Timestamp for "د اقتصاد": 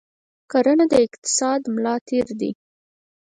0.91-1.61